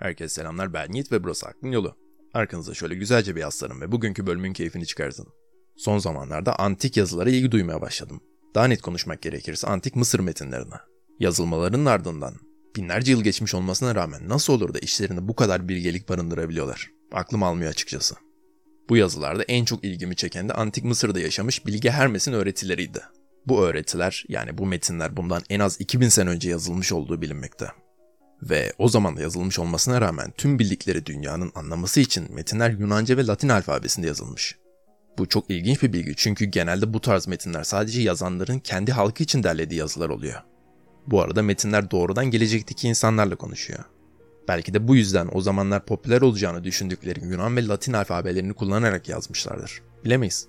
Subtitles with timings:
[0.00, 1.96] Herkese selamlar ben Yiğit ve burası Aklın Yolu.
[2.34, 5.26] Arkanıza şöyle güzelce bir yaslanın ve bugünkü bölümün keyfini çıkartın.
[5.76, 8.20] Son zamanlarda antik yazılara ilgi duymaya başladım.
[8.54, 10.74] Daha net konuşmak gerekirse antik Mısır metinlerine.
[11.18, 12.34] Yazılmalarının ardından
[12.76, 16.90] binlerce yıl geçmiş olmasına rağmen nasıl olur da işlerinde bu kadar bilgelik barındırabiliyorlar?
[17.12, 18.14] Aklım almıyor açıkçası.
[18.88, 23.02] Bu yazılarda en çok ilgimi çeken de antik Mısır'da yaşamış Bilge Hermes'in öğretileriydi.
[23.46, 27.66] Bu öğretiler yani bu metinler bundan en az 2000 sene önce yazılmış olduğu bilinmekte.
[28.42, 33.26] Ve o zaman da yazılmış olmasına rağmen tüm bildikleri dünyanın anlaması için metinler Yunanca ve
[33.26, 34.56] Latin alfabesinde yazılmış.
[35.18, 39.42] Bu çok ilginç bir bilgi çünkü genelde bu tarz metinler sadece yazanların kendi halkı için
[39.42, 40.40] derlediği yazılar oluyor.
[41.06, 43.84] Bu arada metinler doğrudan gelecekteki insanlarla konuşuyor.
[44.48, 49.82] Belki de bu yüzden o zamanlar popüler olacağını düşündükleri Yunan ve Latin alfabelerini kullanarak yazmışlardır.
[50.04, 50.46] Bilemeyiz.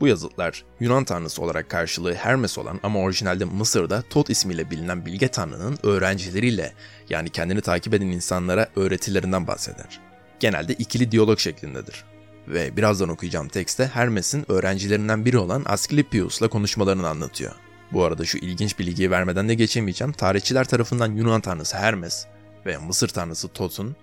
[0.00, 5.28] Bu yazıtlar Yunan tanrısı olarak karşılığı Hermes olan ama orijinalde Mısır'da Tot ismiyle bilinen bilge
[5.28, 6.72] tanrının öğrencileriyle
[7.10, 10.00] yani kendini takip eden insanlara öğretilerinden bahseder.
[10.40, 12.04] Genelde ikili diyalog şeklindedir.
[12.48, 17.52] Ve birazdan okuyacağım tekste Hermes'in öğrencilerinden biri olan Asklepios'la konuşmalarını anlatıyor.
[17.92, 20.12] Bu arada şu ilginç bilgiyi vermeden de geçemeyeceğim.
[20.12, 22.26] Tarihçiler tarafından Yunan tanrısı Hermes
[22.66, 23.96] ve Mısır tanrısı Tot'un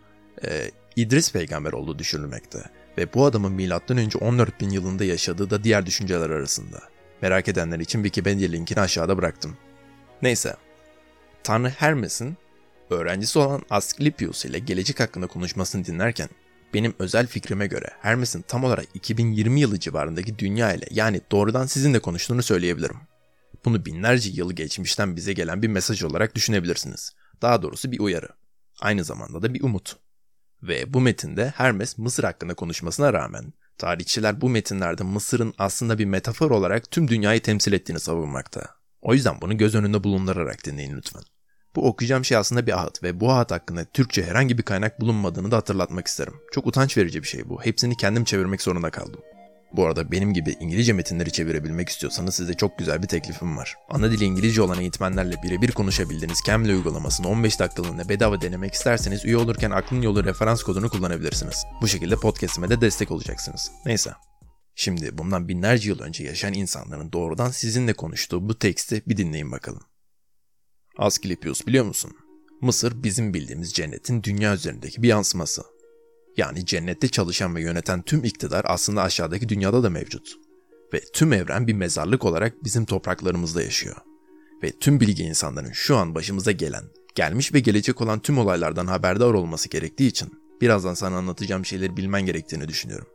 [0.46, 2.60] e, İdris peygamber olduğu düşünülmekte
[2.98, 4.20] ve bu adamın M.Ö.
[4.20, 6.82] 14 bin yılında yaşadığı da diğer düşünceler arasında.
[7.22, 9.58] Merak edenler için Wikipedia linkini aşağıda bıraktım.
[10.22, 10.56] Neyse,
[11.44, 12.38] Tanrı Hermes'in
[12.90, 16.30] öğrencisi olan Asklepios ile gelecek hakkında konuşmasını dinlerken
[16.74, 22.00] benim özel fikrime göre Hermes'in tam olarak 2020 yılı civarındaki dünya ile yani doğrudan sizinle
[22.00, 22.98] konuştuğunu söyleyebilirim.
[23.66, 27.14] Bunu binlerce yıl geçmişten bize gelen bir mesaj olarak düşünebilirsiniz.
[27.42, 28.30] Daha doğrusu bir uyarı.
[28.80, 29.96] Aynı zamanda da bir umut.
[30.68, 36.52] Ve bu metinde Hermes Mısır hakkında konuşmasına rağmen tarihçiler bu metinlerde Mısır'ın aslında bir metafor
[36.52, 38.62] olarak tüm dünyayı temsil ettiğini savunmakta.
[39.02, 41.24] O yüzden bunu göz önünde bulundurarak dinleyin lütfen.
[41.76, 45.52] Bu okuyacağım şey aslında bir ahit ve bu ahit hakkında Türkçe herhangi bir kaynak bulunmadığını
[45.52, 46.34] da hatırlatmak isterim.
[46.52, 47.62] Çok utanç verici bir şey bu.
[47.62, 49.22] Hepsini kendim çevirmek zorunda kaldım.
[49.78, 53.76] Bu arada benim gibi İngilizce metinleri çevirebilmek istiyorsanız size çok güzel bir teklifim var.
[53.90, 59.38] Ana dili İngilizce olan eğitmenlerle birebir konuşabildiğiniz Cambly uygulamasını 15 dakikalığına bedava denemek isterseniz üye
[59.38, 61.66] olurken aklın yolu referans kodunu kullanabilirsiniz.
[61.82, 63.72] Bu şekilde podcastime de destek olacaksınız.
[63.86, 64.12] Neyse.
[64.76, 69.82] Şimdi bundan binlerce yıl önce yaşayan insanların doğrudan sizinle konuştuğu bu teksti bir dinleyin bakalım.
[70.98, 72.12] Asklepios biliyor musun?
[72.62, 75.64] Mısır bizim bildiğimiz cennetin dünya üzerindeki bir yansıması.
[76.38, 80.36] Yani cennette çalışan ve yöneten tüm iktidar aslında aşağıdaki dünyada da mevcut.
[80.94, 83.96] Ve tüm evren bir mezarlık olarak bizim topraklarımızda yaşıyor.
[84.64, 86.84] Ve tüm bilgi insanların şu an başımıza gelen,
[87.16, 92.26] gelmiş ve gelecek olan tüm olaylardan haberdar olması gerektiği için birazdan sana anlatacağım şeyleri bilmen
[92.26, 93.08] gerektiğini düşünüyorum.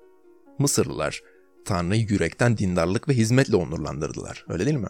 [0.59, 1.21] Mısırlılar
[1.65, 4.45] Tanrı'yı yürekten dindarlık ve hizmetle onurlandırdılar.
[4.49, 4.89] Öyle değil mi?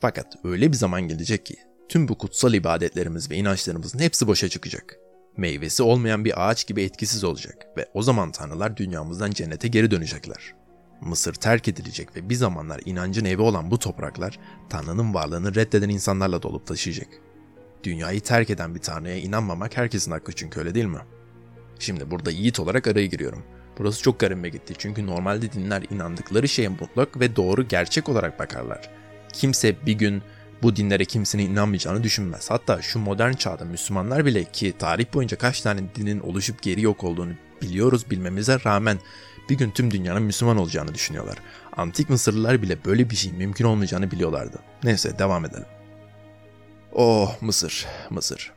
[0.00, 1.56] Fakat öyle bir zaman gelecek ki
[1.88, 5.03] tüm bu kutsal ibadetlerimiz ve inançlarımızın hepsi boşa çıkacak
[5.36, 10.54] meyvesi olmayan bir ağaç gibi etkisiz olacak ve o zaman tanrılar dünyamızdan cennete geri dönecekler.
[11.00, 14.38] Mısır terk edilecek ve bir zamanlar inancın evi olan bu topraklar
[14.70, 17.08] Tanrı'nın varlığını reddeden insanlarla dolup taşıyacak.
[17.84, 21.00] Dünyayı terk eden bir Tanrı'ya inanmamak herkesin hakkı çünkü öyle değil mi?
[21.78, 23.42] Şimdi burada yiğit olarak araya giriyorum.
[23.78, 28.90] Burası çok garibime gitti çünkü normalde dinler inandıkları şeye mutlak ve doğru gerçek olarak bakarlar.
[29.32, 30.22] Kimse bir gün
[30.64, 32.50] bu dinlere kimsenin inanmayacağını düşünmez.
[32.50, 37.04] Hatta şu modern çağda Müslümanlar bile ki tarih boyunca kaç tane dinin oluşup geri yok
[37.04, 37.32] olduğunu
[37.62, 38.98] biliyoruz bilmemize rağmen
[39.50, 41.38] bir gün tüm dünyanın Müslüman olacağını düşünüyorlar.
[41.76, 44.58] Antik Mısırlılar bile böyle bir şey mümkün olmayacağını biliyorlardı.
[44.84, 45.66] Neyse devam edelim.
[46.92, 48.52] Oh Mısır, Mısır.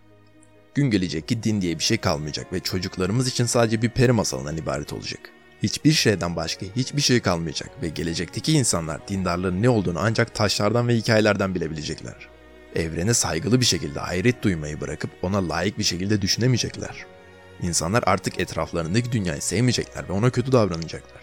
[0.76, 4.58] Gün gelecek ki din diye bir şey kalmayacak ve çocuklarımız için sadece bir peri masalından
[4.58, 5.20] ibaret olacak
[5.64, 10.96] hiçbir şeyden başka hiçbir şey kalmayacak ve gelecekteki insanlar dindarlığın ne olduğunu ancak taşlardan ve
[10.96, 12.28] hikayelerden bilebilecekler.
[12.76, 17.06] Evrene saygılı bir şekilde hayret duymayı bırakıp ona layık bir şekilde düşünemeyecekler.
[17.62, 21.22] İnsanlar artık etraflarındaki dünyayı sevmeyecekler ve ona kötü davranacaklar.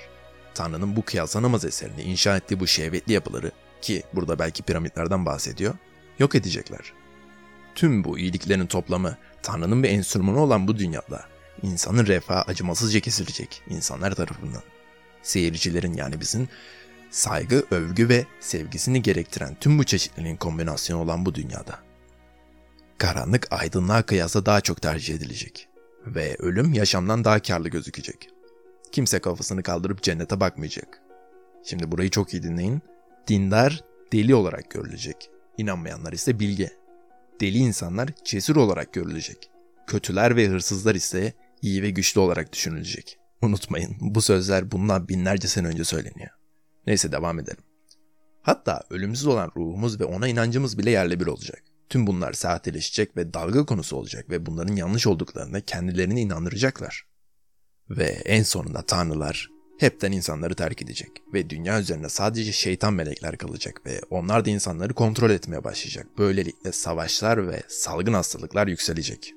[0.55, 3.51] Tanrı'nın bu kıyaslanamaz eserini inşa ettiği bu şehvetli yapıları
[3.83, 5.75] ki burada belki piramitlerden bahsediyor,
[6.19, 6.93] yok edecekler.
[7.75, 14.15] Tüm bu iyiliklerin toplamı Tanrı'nın bir enstrümanı olan bu dünyada insanın refahı acımasızca kesilecek insanlar
[14.15, 14.63] tarafından.
[15.23, 16.49] Seyircilerin yani bizim
[17.11, 21.79] saygı, övgü ve sevgisini gerektiren tüm bu çeşitliliğin kombinasyonu olan bu dünyada.
[22.99, 25.69] Karanlık aydınlığa kıyasla daha çok tercih edilecek
[26.07, 28.29] ve ölüm yaşamdan daha karlı gözükecek.
[28.93, 31.01] Kimse kafasını kaldırıp cennete bakmayacak.
[31.65, 32.83] Şimdi burayı çok iyi dinleyin.
[33.29, 35.31] Dindar deli olarak görülecek.
[35.59, 36.71] İnanmayanlar ise bilge.
[37.41, 39.51] Deli insanlar cesur olarak görülecek.
[39.87, 41.33] Kötüler ve hırsızlar ise
[41.65, 43.19] iyi ve güçlü olarak düşünülecek.
[43.43, 46.31] Unutmayın bu sözler bundan binlerce sene önce söyleniyor.
[46.87, 47.65] Neyse devam edelim.
[48.43, 51.63] Hatta ölümsüz olan ruhumuz ve ona inancımız bile yerle bir olacak.
[51.89, 57.07] Tüm bunlar sahteleşecek ve dalga konusu olacak ve bunların yanlış olduklarına kendilerini inandıracaklar.
[57.91, 63.87] Ve en sonunda tanrılar hepten insanları terk edecek ve dünya üzerinde sadece şeytan melekler kalacak
[63.87, 66.07] ve onlar da insanları kontrol etmeye başlayacak.
[66.19, 69.35] Böylelikle savaşlar ve salgın hastalıklar yükselecek.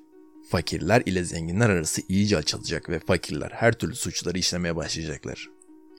[0.50, 5.48] Fakirler ile zenginler arası iyice açılacak ve fakirler her türlü suçları işlemeye başlayacaklar.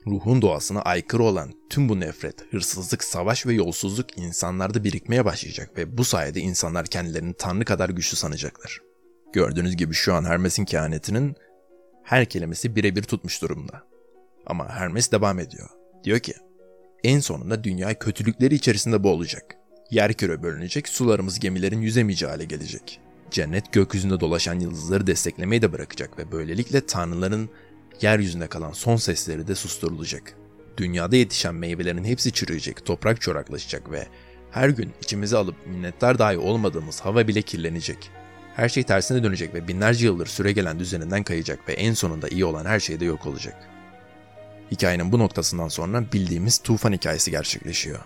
[0.06, 5.98] Ruhun doğasına aykırı olan tüm bu nefret, hırsızlık, savaş ve yolsuzluk insanlarda birikmeye başlayacak ve
[5.98, 8.80] bu sayede insanlar kendilerini tanrı kadar güçlü sanacaklar.
[9.32, 11.36] Gördüğünüz gibi şu an Hermes'in kehanetinin
[12.04, 13.82] her kelimesi birebir tutmuş durumda.
[14.46, 15.68] Ama Hermes devam ediyor.
[16.04, 16.34] Diyor ki,
[17.04, 19.56] en sonunda dünya kötülükleri içerisinde boğulacak.
[19.90, 23.00] Yer küre bölünecek, sularımız gemilerin yüzemeyeceği hale gelecek.
[23.30, 27.50] Cennet gökyüzünde dolaşan yıldızları desteklemeyi de bırakacak ve böylelikle tanrıların
[28.00, 30.34] yeryüzünde kalan son sesleri de susturulacak.
[30.76, 34.06] Dünyada yetişen meyvelerin hepsi çürüyecek, toprak çoraklaşacak ve
[34.50, 38.10] her gün içimize alıp minnettar dahi olmadığımız hava bile kirlenecek.
[38.56, 42.44] Her şey tersine dönecek ve binlerce yıldır süre gelen düzeninden kayacak ve en sonunda iyi
[42.44, 43.68] olan her şey de yok olacak.
[44.70, 47.98] Hikayenin bu noktasından sonra bildiğimiz tufan hikayesi gerçekleşiyor.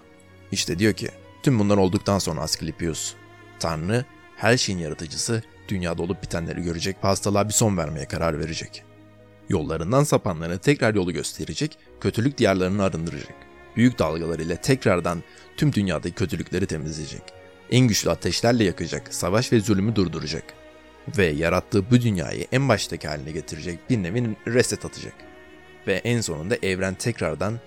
[0.52, 1.08] İşte diyor ki,
[1.42, 3.14] tüm bunlar olduktan sonra Asklepios,
[3.60, 4.04] Tanrı,
[4.36, 8.82] her şeyin yaratıcısı, dünyada olup bitenleri görecek ve hastalığa bir son vermeye karar verecek.
[9.48, 13.34] Yollarından sapanları tekrar yolu gösterecek, kötülük diyarlarını arındıracak.
[13.76, 15.22] Büyük dalgalar ile tekrardan
[15.56, 17.22] tüm dünyadaki kötülükleri temizleyecek.
[17.70, 20.44] En güçlü ateşlerle yakacak, savaş ve zulümü durduracak.
[21.18, 25.34] Ve yarattığı bu dünyayı en baştaki haline getirecek bir nevi reset atacak.''
[25.86, 27.60] ve en sonunda evren tekrardan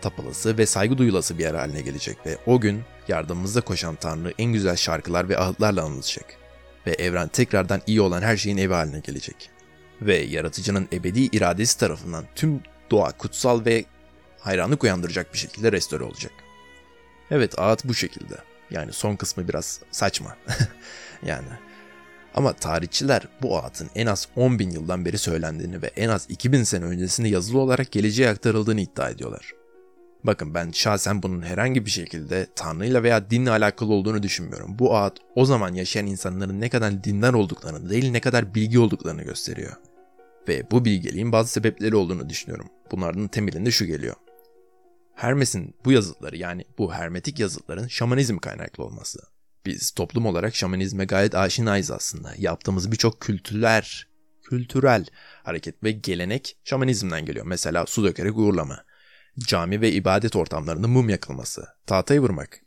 [0.00, 4.52] tapılası ve saygı duyulası bir yer haline gelecek ve o gün yardımımızda koşan Tanrı en
[4.52, 6.26] güzel şarkılar ve ahıtlarla anılacak
[6.86, 9.50] ve evren tekrardan iyi olan her şeyin evi haline gelecek.
[10.02, 12.60] Ve yaratıcının ebedi iradesi tarafından tüm
[12.90, 13.84] doğa kutsal ve
[14.38, 16.32] hayranlık uyandıracak bir şekilde restore olacak.
[17.30, 18.34] Evet ağıt bu şekilde.
[18.70, 20.36] Yani son kısmı biraz saçma.
[21.22, 21.48] yani
[22.34, 26.62] ama tarihçiler bu ağıtın en az 10 bin yıldan beri söylendiğini ve en az 2000
[26.62, 29.59] sene öncesinde yazılı olarak geleceğe aktarıldığını iddia ediyorlar.
[30.24, 34.78] Bakın ben şahsen bunun herhangi bir şekilde Tanrı'yla veya dinle alakalı olduğunu düşünmüyorum.
[34.78, 39.22] Bu ağıt o zaman yaşayan insanların ne kadar dindar olduklarını değil ne kadar bilgi olduklarını
[39.22, 39.72] gösteriyor.
[40.48, 42.66] Ve bu bilgeliğin bazı sebepleri olduğunu düşünüyorum.
[42.90, 44.16] Bunların temelinde şu geliyor.
[45.14, 49.20] Hermes'in bu yazıtları yani bu hermetik yazıtların şamanizm kaynaklı olması.
[49.66, 52.34] Biz toplum olarak şamanizme gayet aşinayız aslında.
[52.38, 54.08] Yaptığımız birçok kültürler,
[54.42, 55.06] kültürel
[55.42, 57.46] hareket ve gelenek şamanizmden geliyor.
[57.46, 58.84] Mesela su dökerek uğurlama,
[59.46, 62.60] cami ve ibadet ortamlarında mum yakılması, tahtayı vurmak,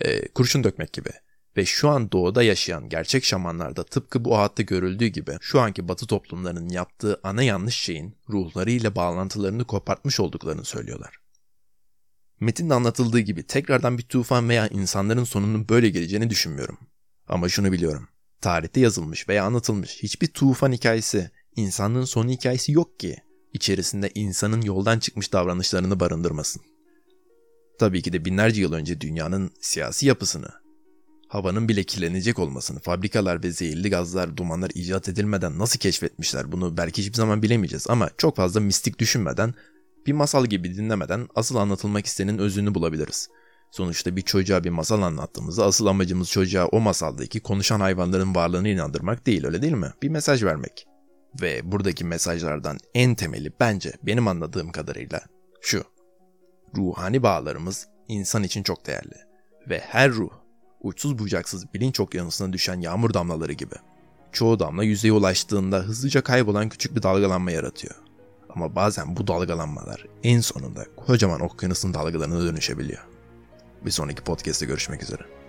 [0.00, 1.10] e, kurşun dökmek gibi.
[1.56, 6.06] Ve şu an doğuda yaşayan gerçek şamanlarda tıpkı bu ağatta görüldüğü gibi şu anki batı
[6.06, 11.16] toplumlarının yaptığı ana yanlış şeyin ruhlarıyla bağlantılarını kopartmış olduklarını söylüyorlar.
[12.40, 16.78] Metinde anlatıldığı gibi tekrardan bir tufan veya insanların sonunun böyle geleceğini düşünmüyorum.
[17.28, 18.08] Ama şunu biliyorum.
[18.40, 23.16] Tarihte yazılmış veya anlatılmış hiçbir tufan hikayesi, insanlığın sonu hikayesi yok ki
[23.52, 26.62] içerisinde insanın yoldan çıkmış davranışlarını barındırmasın.
[27.78, 30.48] Tabii ki de binlerce yıl önce dünyanın siyasi yapısını,
[31.28, 37.02] havanın bile kirlenecek olmasını, fabrikalar ve zehirli gazlar, dumanlar icat edilmeden nasıl keşfetmişler bunu belki
[37.02, 39.54] hiçbir zaman bilemeyeceğiz ama çok fazla mistik düşünmeden
[40.06, 43.28] bir masal gibi dinlemeden asıl anlatılmak istenenin özünü bulabiliriz.
[43.70, 49.26] Sonuçta bir çocuğa bir masal anlattığımızda asıl amacımız çocuğa o masaldaki konuşan hayvanların varlığını inandırmak
[49.26, 49.92] değil öyle değil mi?
[50.02, 50.86] Bir mesaj vermek.
[51.40, 55.20] Ve buradaki mesajlardan en temeli bence benim anladığım kadarıyla
[55.60, 55.84] şu.
[56.76, 59.16] Ruhani bağlarımız insan için çok değerli.
[59.68, 60.30] Ve her ruh
[60.80, 63.74] uçsuz bucaksız bilinç okyanusuna düşen yağmur damlaları gibi.
[64.32, 67.94] Çoğu damla yüzeye ulaştığında hızlıca kaybolan küçük bir dalgalanma yaratıyor.
[68.48, 73.06] Ama bazen bu dalgalanmalar en sonunda kocaman okyanusun dalgalarına dönüşebiliyor.
[73.84, 75.41] Bir sonraki podcast'te görüşmek üzere.